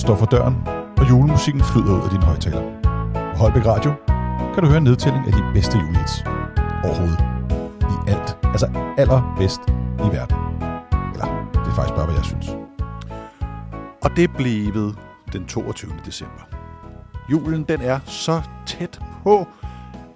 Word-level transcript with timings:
står 0.00 0.16
for 0.16 0.26
døren, 0.26 0.56
og 0.98 1.08
julemusikken 1.10 1.62
flyder 1.62 1.96
ud 1.96 2.02
af 2.02 2.10
din 2.10 2.22
højtaler. 2.22 2.62
På 3.12 3.38
Holbæk 3.38 3.66
Radio 3.66 3.92
kan 4.54 4.62
du 4.62 4.68
høre 4.68 4.78
en 4.78 4.84
nedtælling 4.84 5.26
af 5.26 5.32
de 5.32 5.42
bedste 5.54 5.78
julehits 5.78 6.24
overhovedet. 6.84 7.18
I 7.80 8.10
alt. 8.10 8.38
Altså 8.44 8.66
allerbedst 8.98 9.60
i 9.98 10.08
verden. 10.16 10.36
Eller, 11.12 11.26
det 11.52 11.70
er 11.70 11.74
faktisk 11.74 11.94
bare, 11.94 12.04
hvad 12.04 12.14
jeg 12.14 12.24
synes. 12.24 12.48
Og 14.02 14.16
det 14.16 14.30
blev 14.36 14.70
blevet 14.72 14.98
den 15.32 15.46
22. 15.46 15.92
december. 16.06 16.42
Julen, 17.32 17.64
den 17.64 17.80
er 17.80 17.98
så 18.04 18.42
tæt 18.66 19.00
på, 19.22 19.46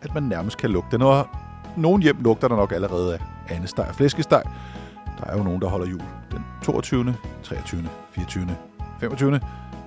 at 0.03 0.15
man 0.15 0.23
nærmest 0.23 0.57
kan 0.57 0.71
lugte 0.71 0.97
den. 0.97 1.03
Og 1.03 1.29
nogen 1.77 2.03
hjem 2.03 2.17
lugter 2.21 2.49
der 2.49 2.57
nok 2.57 2.73
allerede 2.73 3.15
af 3.15 3.21
andesteg 3.55 3.87
og 3.89 3.95
flæskesteg. 3.95 4.43
Der 5.19 5.27
er 5.27 5.37
jo 5.39 5.45
nogen, 5.45 5.61
der 5.61 5.69
holder 5.69 5.87
jul 5.87 6.03
den 6.33 6.45
22., 6.63 7.15
23., 7.43 7.89
24., 8.11 8.57
25., 9.01 9.41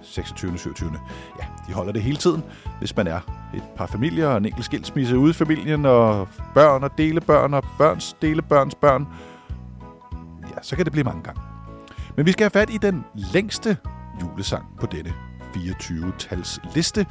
26., 0.07 0.57
27. 0.57 0.91
Ja, 1.39 1.45
de 1.67 1.73
holder 1.73 1.91
det 1.91 2.02
hele 2.02 2.17
tiden. 2.17 2.43
Hvis 2.79 2.95
man 2.95 3.07
er 3.07 3.20
et 3.53 3.63
par 3.75 3.85
familier 3.85 4.27
og 4.27 4.38
en 4.38 4.45
enkelt 4.45 4.66
skilsmisse 4.66 5.17
ude 5.17 5.30
i 5.30 5.33
familien, 5.33 5.85
og 5.85 6.27
børn 6.53 6.83
og 6.83 6.97
delebørn 6.97 7.53
og 7.53 7.63
børns 7.77 8.16
delebørns 8.21 8.75
børn, 8.75 9.07
ja, 10.43 10.61
så 10.61 10.75
kan 10.75 10.85
det 10.85 10.91
blive 10.91 11.03
mange 11.03 11.23
gange. 11.23 11.41
Men 12.16 12.25
vi 12.25 12.31
skal 12.31 12.43
have 12.43 12.52
fat 12.52 12.70
i 12.70 12.77
den 12.77 13.05
længste 13.13 13.77
julesang 14.21 14.66
på 14.80 14.85
denne 14.85 15.13
24-tals 15.55 16.59
liste. 16.75 17.05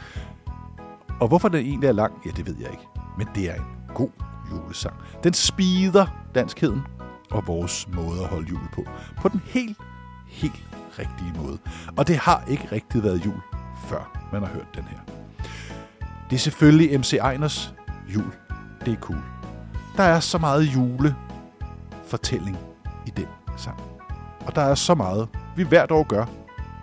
Og 1.21 1.29
hvorfor 1.29 1.49
den 1.49 1.67
egentlig 1.67 1.89
er 1.89 1.93
lang, 1.93 2.13
ja, 2.27 2.31
det 2.31 2.47
ved 2.47 2.57
jeg 2.61 2.71
ikke. 2.71 2.85
Men 3.19 3.29
det 3.35 3.51
er 3.51 3.55
en 3.55 3.67
god 3.95 4.11
julesang. 4.51 4.95
Den 5.25 5.33
spider 5.33 6.07
danskheden 6.35 6.83
og 7.31 7.47
vores 7.47 7.89
måde 7.89 8.21
at 8.23 8.29
holde 8.29 8.49
jul 8.49 8.69
på. 8.73 8.85
På 9.17 9.29
den 9.29 9.43
helt, 9.45 9.79
helt 10.27 10.69
rigtige 10.99 11.33
måde. 11.43 11.59
Og 11.97 12.09
det 12.09 12.17
har 12.17 12.45
ikke 12.49 12.69
rigtig 12.73 13.03
været 13.03 13.27
jul, 13.27 13.41
før 13.87 14.29
man 14.33 14.43
har 14.43 14.49
hørt 14.49 14.75
den 14.75 14.85
her. 14.85 14.99
Det 16.31 16.37
er 16.37 16.41
selvfølgelig 16.41 17.01
MC 17.01 17.13
Einers 17.33 17.75
jul. 18.15 18.33
Det 18.85 18.93
er 18.93 19.01
cool. 19.01 19.23
Der 19.97 20.03
er 20.03 20.21
så 20.21 20.39
meget 20.39 20.63
julefortælling 20.63 22.59
i 23.07 23.11
den 23.11 23.27
sang. 23.57 23.81
Og 24.47 24.55
der 24.55 24.63
er 24.63 24.75
så 24.75 24.95
meget, 24.95 25.29
vi 25.57 25.63
hvert 25.63 25.91
år 25.91 26.03
gør, 26.03 26.25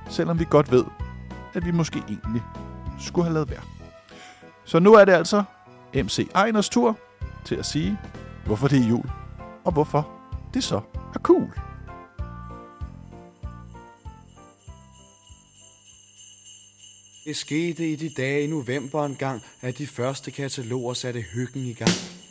selvom 0.09 0.39
vi 0.39 0.45
godt 0.49 0.71
ved, 0.71 0.85
at 1.53 1.65
vi 1.65 1.71
måske 1.71 2.03
egentlig 2.07 2.43
skulle 2.99 3.25
have 3.25 3.33
lavet 3.33 3.49
være. 3.49 3.61
Så 4.65 4.79
nu 4.79 4.93
er 4.93 5.05
det 5.05 5.11
altså 5.11 5.43
MC 5.95 6.29
Einers 6.45 6.69
tur 6.69 6.97
til 7.45 7.55
at 7.55 7.65
sige, 7.65 7.99
hvorfor 8.45 8.67
det 8.67 8.79
er 8.79 8.87
jul, 8.87 9.09
og 9.65 9.71
hvorfor 9.71 10.09
det 10.53 10.63
så 10.63 10.81
er 11.15 11.19
cool. 11.19 11.51
Det 17.25 17.35
skete 17.35 17.91
i 17.91 17.95
de 17.95 18.09
dage 18.09 18.43
i 18.43 18.47
november 18.47 19.05
engang, 19.05 19.41
at 19.61 19.77
de 19.77 19.87
første 19.87 20.31
kataloger 20.31 20.93
satte 20.93 21.21
hyggen 21.21 21.65
i 21.65 21.73
gang. 21.73 22.22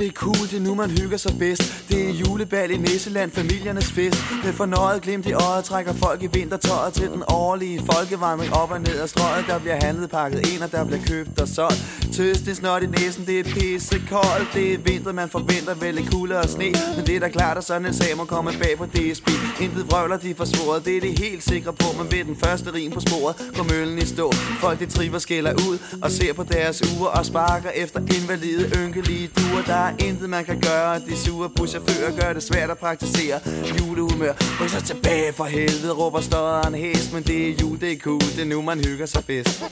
Det 0.00 0.06
er 0.06 0.10
det 0.10 0.18
cool, 0.18 0.48
det 0.50 0.56
er 0.56 0.60
nu 0.60 0.74
man 0.74 0.90
hygger 0.90 1.16
sig 1.16 1.38
bedst. 1.38 1.84
Det 1.88 2.08
er 2.08 2.12
julebal 2.12 2.70
i 2.70 2.76
Nisseland, 2.76 3.30
familiernes 3.30 3.92
fest. 3.92 4.18
Med 4.44 4.52
fornøjet 4.52 5.02
glimt 5.02 5.26
i 5.26 5.32
øjet 5.32 5.64
trækker 5.64 5.92
folk 5.92 6.22
i 6.22 6.28
vintertøjet 6.32 6.92
Til 6.94 7.10
den 7.10 7.22
årlige 7.28 7.80
folkevandring 7.92 8.52
op 8.54 8.70
og 8.70 8.80
ned 8.80 9.00
ad 9.00 9.08
strøget. 9.08 9.44
Der 9.46 9.58
bliver 9.58 9.78
handlet 9.82 10.10
pakket 10.10 10.48
ind, 10.48 10.62
og 10.62 10.72
der 10.72 10.84
bliver 10.84 11.02
købt 11.06 11.40
og 11.40 11.48
solgt. 11.48 11.80
Tøst, 12.12 12.46
det 12.46 12.56
snot 12.56 12.82
i 12.82 12.86
næsen, 12.86 13.26
det 13.26 13.40
er 13.40 13.44
pisse 13.44 14.02
koldt 14.08 14.48
Det 14.54 14.74
er 14.74 14.78
vinter, 14.78 15.12
man 15.12 15.28
forventer 15.28 15.74
vel 15.74 15.94
lidt 15.94 16.10
kulde 16.10 16.38
og 16.38 16.48
sne. 16.48 16.72
Men 16.96 17.06
det 17.06 17.16
er 17.16 17.20
da 17.20 17.28
klart, 17.28 17.56
at 17.58 17.64
sådan 17.64 17.86
en 17.86 17.94
sag 17.94 18.16
må 18.16 18.24
komme 18.24 18.50
bag 18.62 18.74
på 18.78 18.86
DSB 18.86 19.28
Intet 19.60 19.90
vrøvler, 19.90 20.16
de 20.16 20.34
får 20.34 20.44
svoret, 20.44 20.84
det 20.84 20.96
er 20.96 21.00
det 21.00 21.18
helt 21.18 21.42
sikre 21.42 21.72
på 21.72 21.86
Men 21.98 22.12
ved 22.12 22.24
den 22.24 22.36
første 22.36 22.72
rim 22.74 22.90
på 22.90 23.00
sporet. 23.00 23.34
Går 23.56 23.62
møllen 23.72 23.98
i 23.98 24.06
stå. 24.06 24.32
Folk 24.32 24.80
de 24.80 24.86
triver 24.86 25.18
skælder 25.18 25.52
ud 25.52 25.78
og 26.02 26.10
ser 26.10 26.32
på 26.32 26.42
deres 26.42 26.82
uger 26.92 27.08
Og 27.08 27.26
sparker 27.26 27.70
efter 27.70 28.00
invalide, 28.00 28.70
ynkelige 28.80 29.30
duer. 29.36 29.62
Der 29.66 29.74
er 29.74 29.92
intet 29.98 30.30
man 30.30 30.44
kan 30.44 30.60
gøre, 30.60 30.98
de 30.98 31.16
sure 31.16 31.50
buschauffører 31.56 32.20
gør 32.20 32.32
det 32.32 32.42
svært 32.42 32.70
at 32.70 32.78
praktisere 32.78 33.40
julehumør. 33.78 34.32
Ryk 34.60 34.68
så 34.68 34.82
tilbage 34.82 35.32
for 35.32 35.44
helvede, 35.44 35.92
råber 35.92 36.20
støderen 36.20 36.74
hæs. 36.74 37.12
Men 37.12 37.22
det 37.22 37.48
er 37.48 37.54
jul, 37.62 37.80
det 37.80 37.92
er 37.92 37.98
cool, 37.98 38.20
det 38.20 38.40
er 38.40 38.44
nu 38.44 38.62
man 38.62 38.78
hygger 38.84 39.06
sig 39.06 39.24
bedst. 39.24 39.64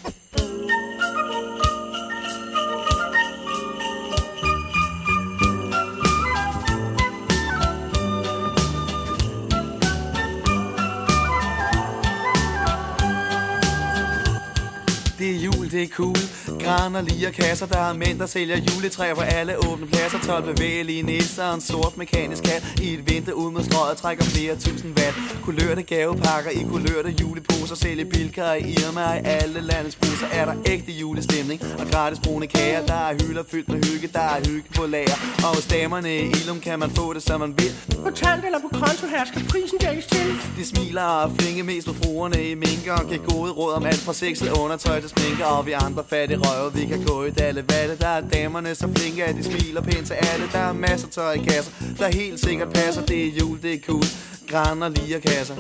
Det 15.19 15.31
er 15.31 15.39
jul, 15.69 15.81
det 15.81 15.83
er 15.83 15.89
cool. 15.89 16.17
Graner, 16.63 17.01
lige 17.01 17.33
kasser, 17.33 17.67
der 17.67 17.79
er 17.79 17.93
mænd, 17.93 18.19
der 18.19 18.27
sælger 18.27 18.57
juletræer 18.57 19.15
på 19.15 19.21
alle 19.21 19.57
åbne 19.69 19.87
pladser. 19.87 20.19
12 20.19 20.55
bevægelige 20.55 21.03
nisser 21.03 21.45
og 21.45 21.55
en 21.55 21.61
sort 21.61 21.97
mekanisk 21.97 22.43
kat 22.43 22.63
I 22.83 22.95
et 22.95 23.11
vinter 23.11 23.33
ud 23.33 23.53
med 23.53 23.63
strøget 23.65 23.97
trækker 23.97 24.25
flere 24.25 24.57
tusind 24.57 24.99
watt. 24.99 25.17
Kulørte 25.45 25.83
gavepakker 25.83 26.51
i 26.51 26.63
kulørte 26.71 27.11
juleposer. 27.21 27.75
Sælger 27.75 28.05
bilker 28.05 28.53
i 28.53 28.61
Irma 28.61 29.05
og 29.11 29.17
i 29.17 29.21
alle 29.25 29.61
landets 29.61 29.97
busser 29.97 30.27
Er 30.33 30.45
der 30.45 30.55
ægte 30.67 30.93
julestemning. 30.93 31.61
Og 31.79 31.87
gratis 31.91 32.19
brune 32.25 32.47
kager 32.47 32.87
Der 32.87 33.09
er 33.09 33.15
hylder 33.23 33.43
fyldt 33.51 33.69
med 33.69 33.79
hygge, 33.85 34.09
der 34.13 34.21
er 34.21 34.41
hygge 34.49 34.69
på 34.77 34.87
lager. 34.87 35.19
Og 35.45 35.57
hos 35.57 35.67
damerne 35.67 36.17
i 36.17 36.21
Ilum 36.21 36.61
kan 36.61 36.79
man 36.79 36.91
få 36.91 37.15
det, 37.15 37.23
som 37.23 37.41
man 37.41 37.55
vil. 37.59 37.73
Kontant 38.05 38.45
eller 38.45 38.59
på 38.59 38.69
konto 38.69 39.07
her 39.07 39.25
skal 39.25 39.43
prisen 39.49 39.79
dækkes 39.79 40.07
til. 40.07 40.29
De 40.57 40.65
smiler 40.67 41.03
og 41.03 41.31
flinke 41.39 41.63
mest 41.63 41.87
på 41.87 41.95
fruerne 41.95 42.51
i 42.51 42.55
minker. 42.55 42.93
Og 42.93 43.09
giver 43.09 43.25
gode 43.33 43.51
råd 43.53 43.73
om 43.73 43.87
alt 43.87 44.03
fra 44.07 44.13
sexet 44.13 44.51
undertøj 44.53 45.01
til 45.01 45.09
sminker 45.09 45.45
og 45.59 45.67
vi 45.67 45.73
andre 45.73 46.05
fattige 46.09 46.41
røve, 46.43 46.75
vi 46.75 46.87
kan 46.87 47.05
gå 47.05 47.25
i 47.25 47.31
dalle 47.31 47.65
valle 47.69 47.99
Der 47.99 48.09
er 48.09 48.21
damerne 48.21 48.75
så 48.75 48.89
flinke, 48.95 49.25
at 49.25 49.37
de 49.37 49.45
smiler 49.45 49.83
pænt 49.83 50.07
til 50.07 50.15
alle 50.15 50.47
Der 50.53 50.59
er 50.59 50.73
masser 50.73 51.09
tøj 51.09 51.33
i 51.33 51.39
kasser, 51.39 51.73
der 51.99 52.09
helt 52.09 52.41
sikkert 52.41 52.73
passer 52.73 53.07
Det 53.07 53.27
er 53.27 53.31
jul, 53.41 53.63
det 53.63 53.75
er 53.75 53.79
cool, 53.87 54.05
graner 54.49 54.89
lige 54.89 55.21
kasser 55.21 55.55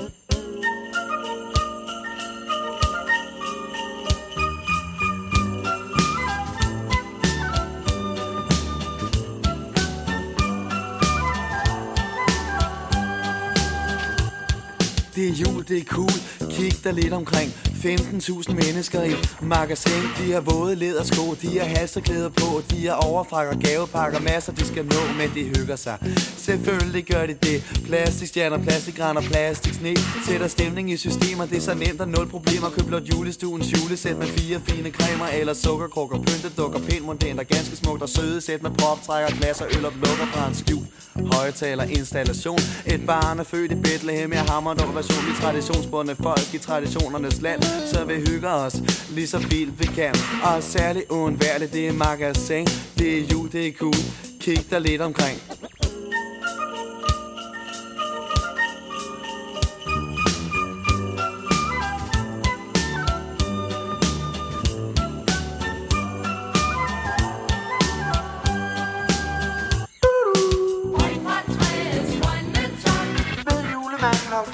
Det 15.14 15.28
er 15.28 15.32
jul, 15.32 15.64
det 15.68 15.78
er 15.78 15.84
cool. 15.84 16.10
Kig 16.50 16.84
dig 16.84 16.92
lidt 16.92 17.12
omkring. 17.12 17.67
15.000 17.84 18.54
mennesker 18.54 19.02
i 19.02 19.14
magasin. 19.42 20.02
De 20.18 20.32
har 20.32 20.40
våde 20.40 20.74
ledersko, 20.74 21.34
de 21.42 21.58
har 21.58 21.66
halserklæder 21.66 22.28
på. 22.28 22.62
De 22.70 22.86
har 22.86 22.94
overfrakker, 22.94 23.58
gavepakker, 23.58 24.20
masser 24.20 24.52
de 24.52 24.64
skal 24.64 24.84
nå, 24.84 25.00
men 25.18 25.30
de 25.34 25.58
hygger 25.58 25.76
sig. 25.76 25.96
Selvfølgelig 26.36 27.04
gør 27.04 27.26
de 27.26 27.34
det. 27.34 27.82
Plastikstjerner, 27.84 28.58
plastikgran 28.58 29.16
plastik 29.22 29.74
sne 29.74 29.96
Sætter 30.26 30.48
stemning 30.48 30.90
i 30.90 30.96
systemer, 30.96 31.46
det 31.46 31.56
er 31.56 31.60
så 31.60 31.74
nemt 31.74 32.00
og 32.00 32.08
nul 32.08 32.28
problemer. 32.28 32.70
Køb 32.70 32.86
blot 32.86 33.02
julestuens 33.02 33.72
julesæt 33.72 34.18
med 34.18 34.26
fire 34.26 34.60
fine 34.66 34.90
cremer 34.90 35.26
eller 35.40 35.54
sukkerkrukker. 35.54 36.16
Pyntet 36.16 36.52
dukker 36.56 36.78
pænt 36.78 37.40
og 37.40 37.46
ganske 37.46 37.76
smukt 37.76 38.02
og 38.02 38.08
søde 38.08 38.40
sæt 38.40 38.62
med 38.62 38.70
proptrækker, 38.70 39.36
glas 39.38 39.60
og 39.60 39.66
øl 39.76 39.84
og 39.84 39.92
lukker 39.92 40.26
fra 40.32 40.48
en 40.48 40.54
skjul. 40.54 40.84
Højtaler 41.32 41.84
installation. 41.84 42.58
Et 42.86 43.06
barn 43.06 43.38
er 43.38 43.44
født 43.44 43.72
i 43.72 43.74
Bethlehem, 43.74 44.32
jeg 44.32 44.42
hammer 44.42 44.72
en 44.72 44.94
version 44.94 45.24
i 45.32 45.42
traditionsbundne 45.42 46.14
folk 46.16 46.54
i 46.54 46.58
traditionernes 46.58 47.40
land. 47.40 47.62
Så 47.92 48.04
vi 48.04 48.14
hygger 48.14 48.50
os 48.50 48.74
lige 49.10 49.26
så 49.26 49.38
vildt 49.38 49.80
vi 49.80 49.86
kan. 49.86 50.14
Og 50.44 50.62
særligt 50.62 51.10
uundværligt, 51.10 51.72
det 51.72 51.88
er 51.88 51.92
magasin. 51.92 52.66
Det 52.98 53.18
er 53.18 53.22
jul, 53.32 53.52
det 53.52 53.66
er 53.66 53.72
cool. 53.72 53.94
Kig 54.40 54.70
dig 54.70 54.80
lidt 54.80 55.02
omkring. 55.02 55.40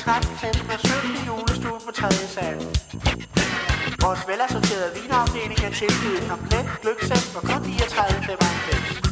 13.15 0.05 0.73
og 0.73 0.81
17 0.81 1.27
julestue 1.27 1.81
på 1.87 1.93
3. 1.93 2.11
sal. 2.11 2.74
Vinafdeling 4.97 5.61
er 5.69 5.71
tilbydet 5.71 6.25
komplet 6.29 6.67
gløggsæt 6.83 7.25
for 7.35 7.41
kun 7.41 7.63
39,95. 7.65 9.05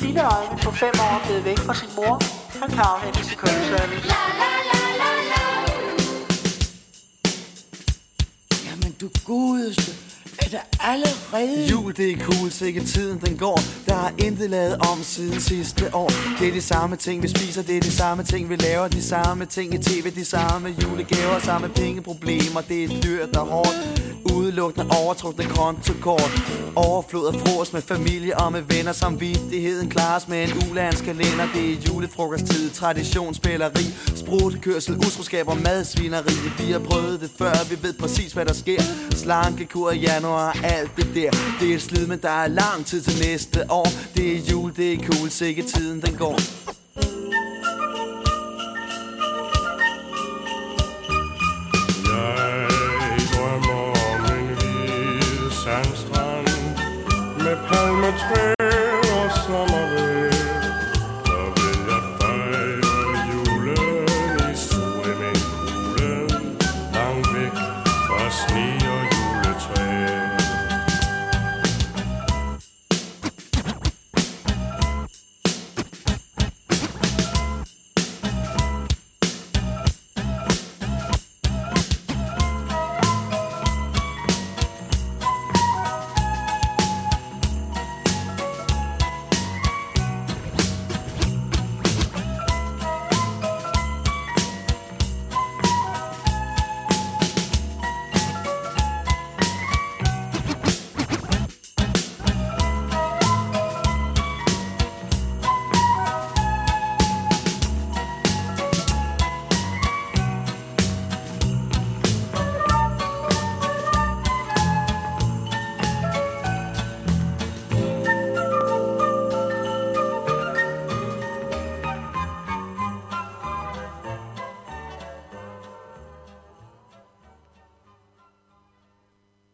Dine 0.00 0.22
øjne 0.36 0.56
på 0.64 0.70
5 0.70 0.88
år 1.06 1.12
er 1.18 1.22
blevet 1.26 1.44
væk 1.44 1.58
fra 1.58 1.74
sin 1.74 1.88
mor. 1.96 2.14
Han 2.60 2.68
kan 2.70 2.78
afhentes 2.78 3.32
i 3.32 3.34
kundeservice. 3.34 4.08
Jamen 8.66 8.92
du 9.00 9.08
godeste, 9.24 9.92
er 10.38 10.48
der 10.48 10.64
allerede... 10.80 11.66
Jul, 11.70 11.96
det 11.96 12.12
er 12.12 12.18
cool, 12.18 12.50
sikke 12.50 12.84
tiden 12.84 13.20
den 13.20 13.36
går 13.36 13.60
Der 13.86 13.94
er 13.94 14.10
intet 14.18 14.50
lavet 14.50 14.76
om 14.90 15.02
siden 15.02 15.40
sidste 15.40 15.94
år 15.94 16.10
Det 16.38 16.48
er 16.48 16.52
de 16.52 16.62
samme 16.62 16.96
ting, 16.96 17.22
vi 17.22 17.28
spiser, 17.28 17.62
det 17.62 17.76
er 17.76 17.80
de 17.80 17.92
samme 17.92 18.22
ting, 18.22 18.48
vi 18.48 18.56
laver 18.56 18.88
De 18.88 19.02
samme 19.02 19.46
ting 19.46 19.74
i 19.74 19.78
tv, 19.78 20.14
de 20.14 20.24
samme 20.24 20.68
julegaver 20.82 21.38
Samme 21.38 21.68
pengeproblemer, 21.68 22.60
det 22.68 22.84
er 22.84 23.00
dyrt 23.00 23.36
og 23.36 23.46
hårdt 23.46 24.13
Udelukkende 24.32 24.86
overtrukne 25.00 25.44
kontokort 25.44 26.32
Overflod 26.76 27.26
af 27.26 27.34
frokost 27.40 27.72
med 27.72 27.82
familie 27.82 28.38
og 28.38 28.52
med 28.52 28.62
venner. 28.62 28.92
Samvittigheden 28.92 29.90
klares 29.90 30.28
med 30.28 30.44
en 30.44 30.70
ulandskalender 30.70 31.46
Det 31.54 31.72
er 31.72 31.76
julefrokosttid, 31.88 32.70
traditionsspilleri 32.70 33.84
Sprutkørsel, 34.16 34.96
utroskab 34.96 35.48
og 35.48 35.56
madsvineri. 35.56 36.34
Vi 36.58 36.72
har 36.72 36.78
prøvet 36.78 37.20
det 37.20 37.30
før, 37.38 37.54
vi 37.70 37.82
ved 37.82 37.92
præcis 37.92 38.32
hvad 38.32 38.46
der 38.46 38.52
sker. 38.54 38.80
Slankekur 39.10 39.90
i 39.90 39.98
januar, 39.98 40.56
alt 40.64 40.90
det 40.96 41.08
der. 41.14 41.30
Det 41.60 41.74
er 41.74 41.78
slid, 41.78 42.06
men 42.06 42.18
der 42.22 42.30
er 42.30 42.46
lang 42.46 42.86
tid 42.86 43.02
til 43.02 43.28
næste 43.28 43.70
år. 43.70 43.88
Det 44.16 44.36
er 44.36 44.40
jul, 44.50 44.72
det 44.76 44.92
er 44.92 44.98
cool, 44.98 45.30
sikke 45.30 45.62
tiden 45.62 46.02
den 46.02 46.16
går. 46.16 46.38
between 58.12 58.53